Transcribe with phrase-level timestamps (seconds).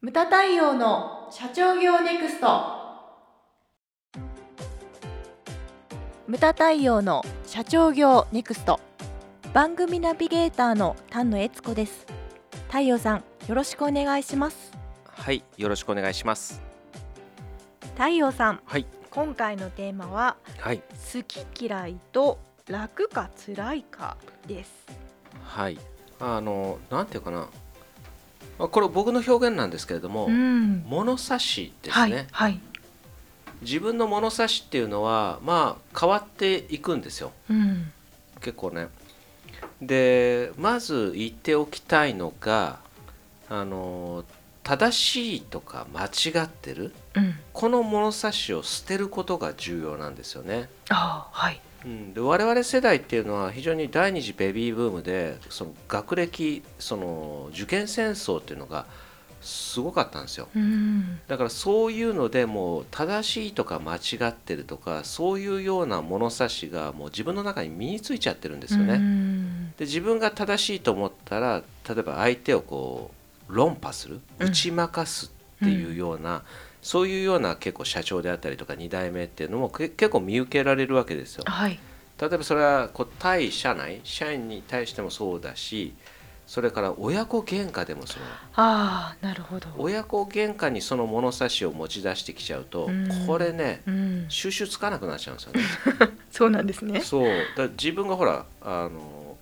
[0.00, 2.46] ムタ太陽の社長業ネクスト。
[6.28, 8.78] ムタ太陽の社長業ネクスト。
[9.52, 12.06] 番組ナビゲーターの丹野悦子です。
[12.68, 14.70] 太陽さんよろしくお願いします。
[15.04, 16.62] はい、よろしくお願いします。
[17.96, 22.38] 太陽さんはい、今回のテーマははい、好き嫌いと
[22.68, 24.70] 楽か辛いかです。
[25.42, 25.78] はい。
[26.20, 27.48] あの、なんていうかな。
[28.58, 32.26] あこれ僕の表現なんですけれども、ん物差しですはいね。
[32.30, 32.60] はい
[33.60, 37.32] 自分の物差しっていうのは、まあ変わっていくんですよ。
[37.50, 37.92] うん
[38.40, 38.88] 結構ね。
[39.82, 42.78] で、まず言っておきたいのが、
[43.48, 44.24] あの
[44.62, 46.94] 正しいとか間違ってる。
[47.14, 50.68] うんこの物差しを捨てることが重要なんですよね。
[50.90, 58.86] ああはいうん、で我々世代っていうのは非常に第二次ベビーブームでその学歴その受験戦争っていうのが
[59.40, 60.48] すごかったんですよ。
[60.54, 61.20] うん。
[61.28, 69.72] だからそういうのでもう正しいとか間違ってるとかそういうような物差しがもう自分の中に身についちゃってるんですよね、うん。
[69.78, 73.12] で自分が正しいと思ったら例えば相手をこ
[73.48, 74.48] う論破するうん。
[74.48, 76.42] 打ち負かすっていうような、
[76.82, 81.44] そういうような結構社長であったりとか2代目っていうのもけ結構見受けられるわけですよ。
[81.46, 81.78] はい。
[82.20, 85.94] 例えばそれはこう対社内社員に対してもそうだし
[86.48, 88.22] それから親子喧嘩でもそう。
[88.54, 89.68] ああなるほど。
[89.76, 93.26] 親子喧嘩にその物差しを持ち出してきちゃうと、うん。
[93.26, 94.26] これねうん。
[94.28, 95.60] 収集つかなくなっちゃうんですよね。
[96.32, 97.00] そうなんですね。
[97.00, 97.58] そう。
[97.58, 99.36] だ自分がほらあの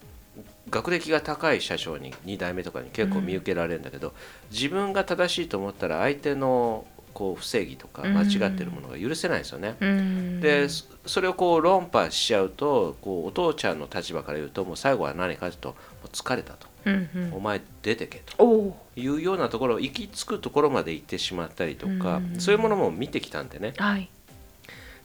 [0.69, 4.13] 学歴が高い社長に2代目とかに結構見受けられるんだけど、
[4.51, 6.85] 自分が正しいと思ったら相手の
[7.17, 9.77] こう不正義とか間違ってるものが許せないんですよね。
[9.81, 10.41] うん。
[10.43, 15.75] でそそれをこう論破しちゃうとこうお父ちゃんの立場から言うともう最後は何かと
[16.13, 17.33] 疲れたと、うんうん。
[17.33, 23.73] お前出てけというようなところ行き着くところまで行ってしまったりとか、うんそういうものも見てきたんでね。
[23.79, 24.11] はい。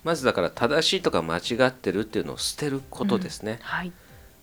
[0.04, 3.60] まずだから正しいとか間違ってるっていうのを捨てることですね。
[3.62, 3.94] はい。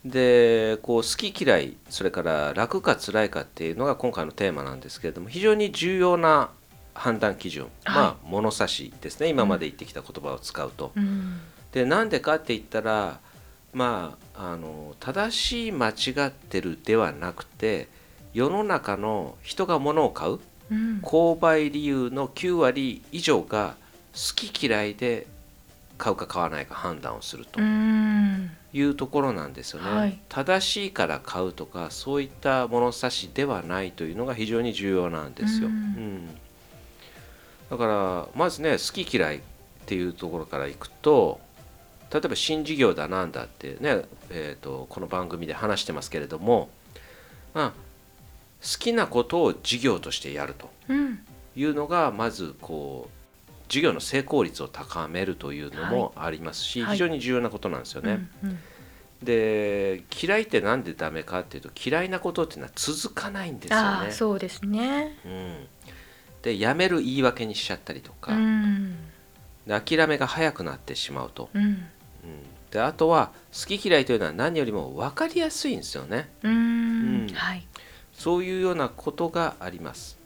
[0.06, 6.50] でこう好き嫌いそれから楽か辛いかっていうのが今回のテーマなんですけれども非常に重要な
[6.98, 9.28] 判断基準、まあ物差しですね。
[9.28, 10.92] 今まで言ってきた言葉を使うと。
[10.96, 11.40] うん。
[11.72, 13.20] でなんでかって言ったら
[13.72, 17.88] まああの正しい間違ってるではなくて
[18.32, 20.38] 世の中の人が物を買う
[20.70, 21.00] うん。
[21.02, 23.74] 購買理由の9割以上が
[24.12, 25.26] 好き嫌いで
[25.98, 28.50] 買うか買わないか判断をするとうん。
[28.74, 29.90] いうところなんですよね。
[29.90, 30.18] はい。
[30.28, 35.68] 正しいから買うとかそういった物差しではないというのが非常に重要なんですよ。
[35.68, 36.28] ううんん
[37.70, 39.40] だからまずね好き嫌いっ
[39.86, 41.40] ていうところからいくと
[42.12, 46.70] 例えば新事業だなんだってね、えー、とこの番組で話してますけれども、
[47.54, 51.20] まあ、好きなことを事業としてやるとうん。
[51.56, 56.92] いうのがまずこう事業の成功率を高めるというのもありますし、はい。
[56.92, 58.26] 非常に重要なことなんですよね。
[58.42, 58.58] うん
[59.22, 64.12] で嫌いってなんでダメかっていうと嫌いなことっていうのは続かないんですよああね。
[64.12, 65.18] そうですね。
[65.24, 65.66] うん、
[66.48, 68.96] でやめる言い訳にしちゃったりとか、うん。
[69.66, 71.62] で諦めが早くなってしまうと、うん。
[71.62, 71.86] うん、
[72.70, 76.30] であとは好き嫌いというのは何よりも分かりやすいんですよね。
[76.42, 77.26] うん。
[78.14, 80.18] そういうようなことがあります。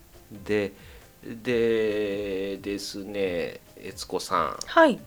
[0.45, 0.73] で
[1.25, 4.57] でですね悦子さん。
[4.65, 4.97] はい。
[4.97, 5.03] 好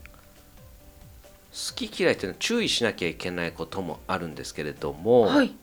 [1.75, 5.55] き嫌いっていうのは注意しなきゃいけないこともあるんですけれども、はい。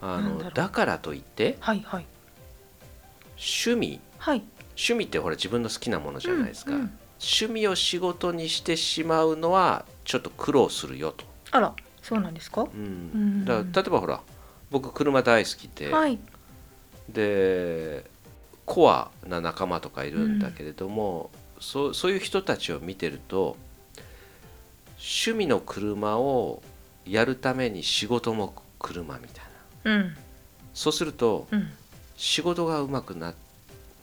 [0.00, 2.06] あのだからといってはいはい。
[3.36, 4.42] 趣味はい
[4.78, 6.98] 趣味ってほら自分の好きなものじゃないですか、うんうん。
[7.20, 12.62] 趣味を仕事にしてしまうのはちょっと苦労するよと、あらそうなんですか？
[12.62, 12.70] うん。
[12.70, 13.44] うん。
[13.44, 14.20] だ例えばほら
[14.70, 16.18] 僕車大好きで、はい。
[17.08, 18.04] で
[18.66, 23.56] コアな仲間とかいるんだけれども、そうそういう人たちを見てると
[24.98, 26.62] 趣味の車を
[27.04, 29.44] やるために仕事も車みたい
[29.84, 29.92] な。
[29.96, 30.16] うん。
[30.74, 31.68] そうするとうん。
[32.16, 33.32] 仕事がうまくな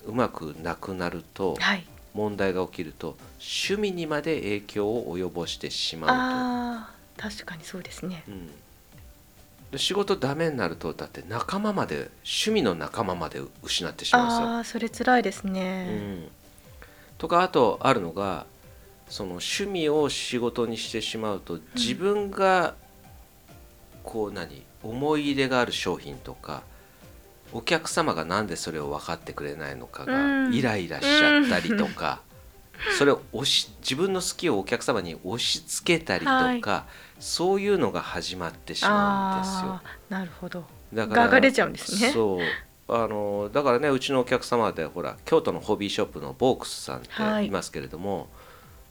[0.08, 1.86] うまくなくなるとはい。
[2.14, 8.24] 問題が起きると趣味にまで影響を及ぼしてしまうああ確かにそうですね。
[8.26, 8.48] と、うん、
[9.72, 14.48] で仕事ダメになるとだって仲間まで趣味の仲間まで失ってしまう。
[14.48, 16.28] ああそれ辛いですうねん、
[17.18, 18.46] とかあとあるのが
[19.10, 22.76] その趣味を仕事にしてしまうと自分が
[24.04, 26.64] こう何思い入れがある商品とか
[27.54, 30.54] お客様がなんでそれを分かってくれないのかうがん。
[30.54, 32.22] イライラしちゃったりとか、
[32.98, 36.26] それを押し自分の好きをお客様に押し付けたりと
[36.62, 36.86] か、
[37.20, 39.82] そういうのが始まってしまうんですよ。
[40.10, 40.66] なるほど。
[40.94, 42.12] だからがが出ちゃうんですね。
[42.12, 42.40] そう。
[42.88, 47.48] あのだからねうちのお客様でほら京都のホビーショップのボークスさんってはい。
[47.48, 48.28] いますけれども、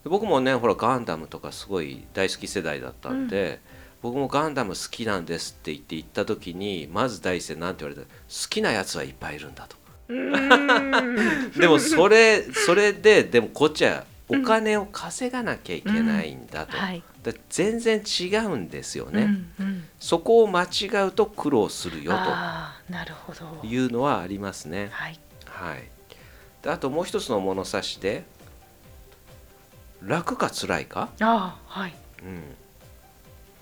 [0.05, 3.61] 僕もねほらガンダムとかすごい大好き世代だったんで、
[4.05, 8.09] 僕もガンダム好きなんですって言って行った時にまず第一声なんて言われた好
[8.51, 9.77] きなやつはいっぱいいるんだと。
[11.59, 17.03] でもそれそれででもこっちはお金を稼がなきゃいけないんだと、はい。
[17.23, 19.85] だ全然違うんですよね、うんうん。
[19.99, 23.47] そこを間違うと苦労するよああなるほど。
[23.63, 24.91] というのはありますね。
[24.93, 25.19] はい。
[25.47, 25.91] はい。
[26.63, 28.25] であともう一つの物差しで
[30.03, 31.95] 楽か辛いか、ああはい。
[32.23, 32.64] うん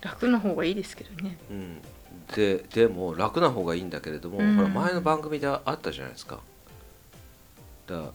[0.03, 1.39] 楽の方がいいですけどね。
[1.51, 1.81] うん、
[2.35, 4.57] ででも楽な方がいいんだけれども、うん。
[4.57, 6.41] ほら前の番組であったじゃないですか。
[7.87, 8.11] だ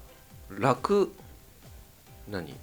[0.50, 1.12] 楽
[2.30, 2.54] 何？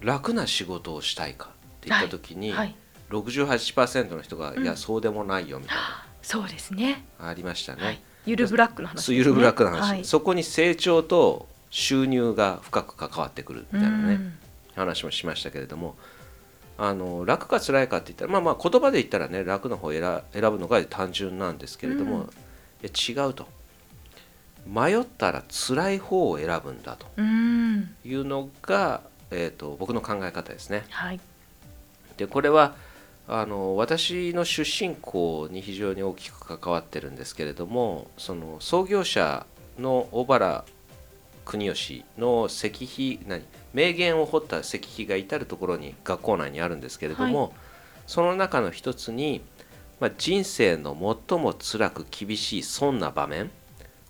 [0.00, 1.48] 楽な仕事をしたいかっ
[1.80, 2.74] て言った時に、はい。
[3.10, 4.62] 68%の人が、うん。
[4.62, 5.76] いやそうでもないよみたい
[6.22, 7.04] そうですね。
[7.20, 8.00] なありましたね、はい。
[8.26, 9.16] ゆるブラックの話ね。
[9.16, 10.04] ゆるブラックな話、はい。
[10.04, 14.38] そこに成長と収入が深く関わってくるみたいなね、うん。
[14.76, 15.96] 話もしましたけれども
[16.80, 22.22] あの楽か辛いかって言ったらまあまあ言葉で言ったらね楽の方を選選ぶのが単純なんですけれども、うん。
[22.22, 22.26] い
[22.82, 23.46] や違うと。
[24.66, 27.94] 迷ったら辛い方を選ぶんだとうん。
[28.04, 30.84] いうのが、えー、と僕の考え方ですね。
[30.90, 31.20] はい。
[32.16, 32.74] でこれは
[33.26, 39.46] あの私の出身校に非常に大きく関わってるんですけれどもその創業者
[39.78, 40.64] の小原
[41.48, 43.42] 国吉の石碑何？
[43.72, 47.54] 名言を彫った石碑が至る所に学校内にあるんですけれども、
[48.06, 49.40] その中の一つに、
[49.98, 50.94] まあ、人生の
[51.28, 53.50] 最も辛く厳しいそんな場面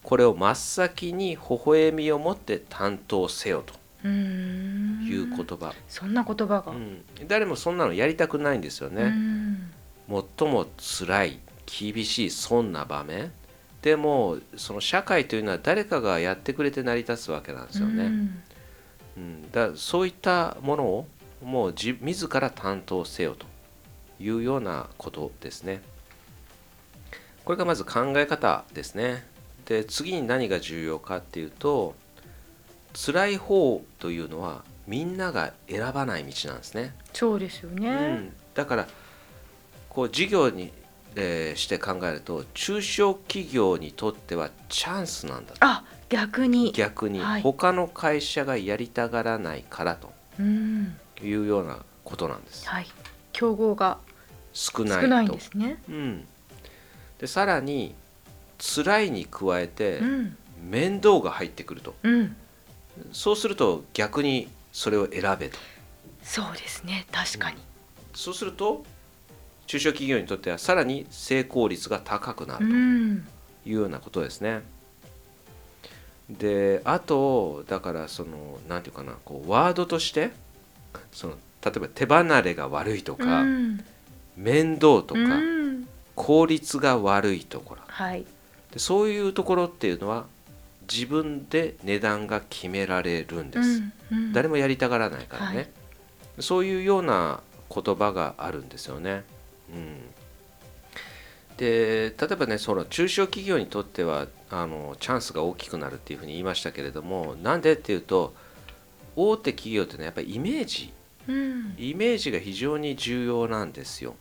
[0.02, 3.74] これを真っ先に微笑みを持って担当せよと
[4.04, 5.06] うん。
[5.06, 7.04] いう言葉、そんな言葉が、うん。
[7.28, 9.02] 誰もそんなのやりたくないんですよね。
[9.02, 9.70] うん。
[10.38, 13.30] 最も辛い厳しいそんな場面
[13.82, 18.42] でもその社会というのは誰かがやってくれて成り立つわけなんですよね、うん。
[19.16, 21.06] うん、だそういったものを
[21.42, 23.46] もう自自ら担当せよと
[24.20, 25.80] いうようなことですね。
[27.44, 29.24] これがまず考え方ですね。
[29.64, 31.94] で次に何が重要かっていうと
[32.94, 36.94] 辛い方というのはみんなが選ばない道なんですね。
[37.12, 38.88] そうですよね、うん、だから
[39.88, 40.72] こう事業に、
[41.16, 45.58] えーして考えると中小企業にとってはチャンスなんだと。
[45.60, 46.72] あ逆に。
[46.72, 47.20] 逆に。
[47.20, 47.42] はい。
[47.42, 50.12] 他の会社がやりたがらないからと。
[50.38, 50.96] うん。
[51.22, 52.68] いうようなことなんです。
[52.68, 52.86] はい。
[53.32, 53.98] 競合が
[54.52, 55.02] 少ないと。
[55.02, 55.78] 少ないんですね。
[55.88, 56.26] うん、
[57.18, 57.94] でさらに
[58.58, 60.36] 辛いに加えてうん。
[60.60, 61.94] 面倒が入ってくると。
[62.02, 62.36] うん。
[63.12, 65.58] そうすると逆にそれを選べと。
[66.22, 67.06] そうですね。
[67.12, 67.56] 確かに、
[68.14, 68.84] そうすると
[69.68, 73.26] 中小企業にとってはさらに成功率が高くなるとうん。
[73.66, 74.62] いうようなことですね。
[76.30, 80.30] であとだからその何て言うかなこうワードとして
[81.12, 81.34] その
[81.64, 83.84] 例えば手離れが悪いとか、うん。
[84.36, 85.88] 面倒とか、うん。
[86.14, 87.82] 効率が悪いところ。
[87.86, 88.24] はい。
[88.72, 90.24] でそういうところっていうのは
[90.90, 94.32] 自分で値段が決められるんです、うんうん。
[94.32, 95.68] 誰もやりたがらないからね、はい。
[96.40, 97.40] そういうような
[97.74, 99.24] 言葉があるんですよね。
[99.74, 100.00] うん、
[101.56, 108.34] で例えばねその中小企業にとってはあのチャンスが大きくなるっていうふうに言いましたけれどもなんでっていうと
[109.16, 110.92] 大手企業っていうのはやっぱりイメージ
[111.28, 111.74] うん。
[111.78, 114.16] イメージが非常に重要なんですよ。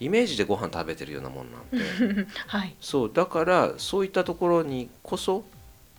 [0.00, 2.74] イメージでご飯食べてるようなもんなんで はい。
[2.80, 5.44] そうだからそういったところにこそ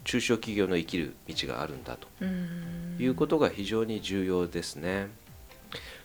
[0.04, 2.08] 中小企業の生きる道があるんだと。
[2.22, 2.98] うん。
[3.00, 5.10] いうことが非常に重要ですね。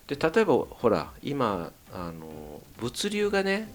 [0.06, 3.72] で例えばほら今あの物流がね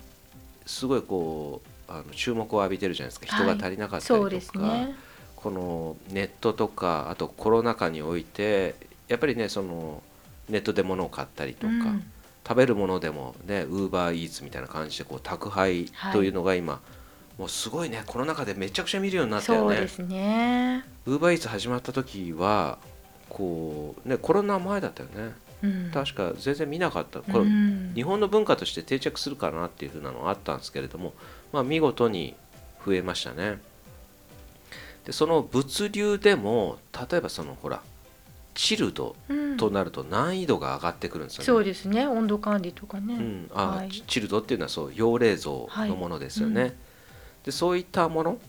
[0.66, 3.26] すごいこうあの注目を浴びてるじゃないですか。
[3.28, 4.96] 人が足りなかったりとか、そうですね。
[5.36, 8.76] このネットとかあとコロナ禍において
[9.08, 10.02] やっぱりねその
[10.50, 12.04] ネットで物を買ったりとか、うん。
[12.48, 16.80] 食べるものでもねウーバーイーツみたいな感じでこう宅配というのが今、
[17.40, 19.76] もうすごいねコロナ禍でめちゃくちゃ見るようになったよね。
[19.76, 20.84] そうですね。
[21.08, 22.78] ウーバーイーツ始まった時は
[23.30, 25.92] こうねコロナ前だったよねうん。
[25.94, 27.20] 確か全然見なかった。
[27.20, 31.14] これ、うん日本の文化として定着するかなっていう風なのがあったんですけれども、
[31.54, 32.36] まあ、見事に
[32.86, 33.60] 増えましたね。
[35.06, 37.82] でその物流でも例えばそのほら
[38.56, 39.58] チルドうん。
[39.58, 42.06] となると難易度が上がってくるんですよね、そうですね。
[42.08, 43.90] 温度管理とかね、うん、あ、はい。
[43.90, 45.52] チチルドっていうのはそう用冷蔵
[45.88, 46.74] のものですよね、はい
[47.46, 48.40] でそういったもの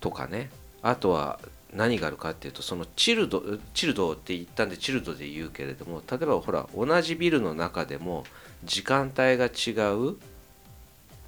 [0.00, 0.50] とかね。
[0.82, 1.38] あとは
[1.74, 3.42] 何があるかっていうとそのチルド
[3.74, 8.24] チルドって言ったんでチルドで言うけれども例えばほら同じビルの中でも
[8.64, 10.16] 時間帯が違う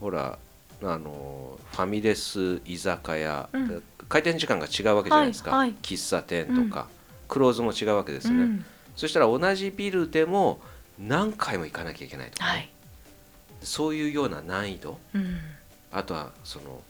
[0.00, 0.38] ほら
[0.82, 3.82] あのファミレス居酒屋、うん。
[4.09, 5.76] 開店時間が違うわけじゃないですか、はいはい。
[5.82, 6.88] 喫茶店とか、
[7.28, 8.64] クローズも違うわけですよね、うん。
[8.97, 10.61] そしたら同じビルでも
[10.99, 12.47] 何回も行かなきゃいけないとか。
[12.47, 12.70] ね、はい。
[13.62, 14.99] そういうような難易度。
[15.14, 15.38] うん。
[15.92, 16.80] あとはそのば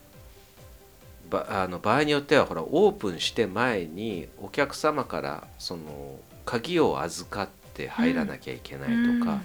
[1.49, 9.41] あの場合によってはほらオープンして前にお客様からその鍵を預かって入らなきゃいけないとか、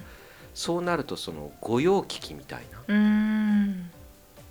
[0.53, 3.89] そうなるとその御用聞きみたいうん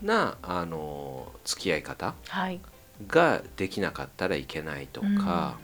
[0.03, 2.61] ななあの付き合い方はい。
[3.07, 5.59] ができなかったらいけないとか、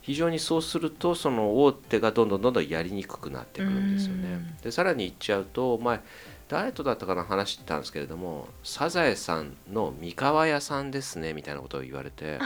[0.00, 4.28] 非常にそうするとその大手がどんどんどんどんやりにくくなってくるんですよね。
[4.34, 4.56] うん。
[4.62, 6.00] でさらに言っちゃうと前
[6.48, 12.38] 誰とだったかな話してたんですけれども「サザエさんの三河屋さんですね」みたいなことを言われて。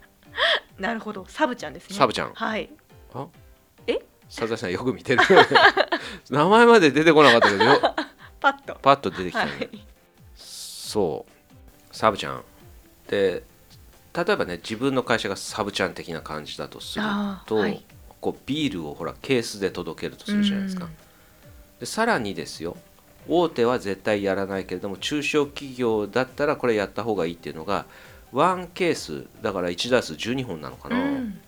[0.78, 1.26] なるほど。
[1.28, 1.96] サブちゃんですね。
[1.96, 2.32] サブちゃん。
[2.32, 2.70] はい。
[3.12, 3.26] あ？
[3.86, 4.00] え？
[4.28, 5.22] サザエさんよく見てる。
[6.30, 7.80] 名前まで出てこなかったけどよ。
[8.40, 8.74] パッと。
[8.80, 9.84] パッと出てきたはね、い。
[10.36, 11.94] そう。
[11.96, 12.44] サブちゃん。
[13.08, 13.42] で
[14.14, 17.04] 例えばね自分の会社がサブちゃん的な感じだとする
[17.46, 17.84] と、はい。
[18.20, 20.88] こうビールをほらケースで届けるとするじゃないですか、
[21.78, 22.76] でさらにですよ
[23.28, 27.86] 大手は絶対やらないけれども中小企業だったらこれやった方がいいっていうのが
[28.32, 31.40] ワンケースだから1ダース12本なのかな、うん。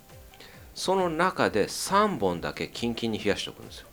[0.74, 3.86] その中で3本だけキンキンに冷やしておくんですよ、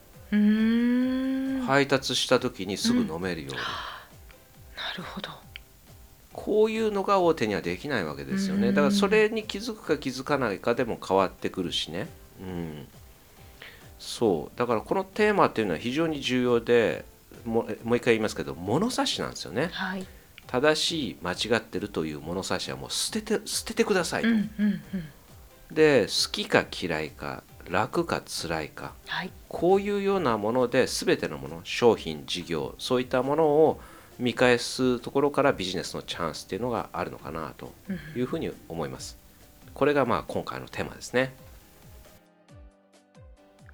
[1.66, 3.62] 配達した時にすぐ飲めるように、な
[4.98, 5.30] るほど。
[6.34, 8.62] こういうのが大手にはできないわけですようん。
[8.62, 12.08] ねだからそれに気づくか気づかないかでも変わってくるしね。
[12.42, 12.88] うん。
[14.00, 14.58] そう。
[14.58, 17.04] だからこのテーマっていうのは非常に重要で
[17.46, 19.70] もうもう一回言いますけど物差しなんですよね。
[19.72, 20.06] はい。
[20.48, 25.72] 正しい間違ってるという物差しはもう捨てて捨ててくださいと、うんうんうん。
[25.72, 29.32] で好きか嫌いか楽か辛いかはい。
[29.48, 33.80] こういうようなもので全てのもの商品事業そういったものを
[34.18, 37.72] 見返すところからビジネスのチャンスっていうのがあるのかなと
[38.16, 39.18] いうふうに思います。
[39.74, 41.34] これがまあ今回のテーマですね。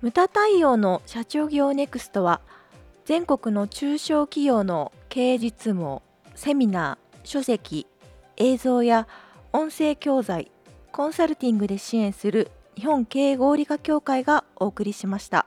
[0.01, 2.41] ムタ対応の社長業ネクストは
[3.05, 6.01] 全国の中小企業の経営実務
[6.33, 7.85] セミナー、書籍、
[8.35, 9.07] 映像や
[9.53, 10.51] 音声教材、
[10.91, 15.45] コンサルティングで支援する日本経営合理化協会がお送りしました。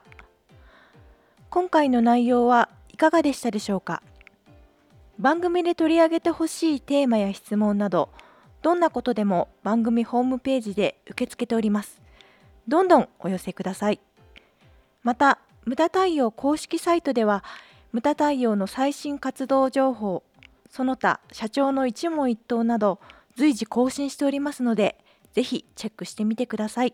[1.49, 4.01] 今回の内容はいかがでしたでしょうか。
[5.19, 8.09] 番組で取り上げてほしいテーマや質問など
[8.61, 12.01] どんなことでも番組ホームページで受け付けております。
[12.69, 13.99] どんどんお寄せください。
[15.03, 17.43] また無駄太陽公式サイトでは
[17.91, 20.23] 無駄太陽の最新活動情報
[20.69, 22.99] その他社長の一問一答など
[23.35, 24.97] 随時更新しておりますので
[25.33, 26.93] ぜひチェックしてみてください。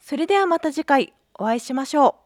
[0.00, 2.19] それではまた次回お会いしましょう。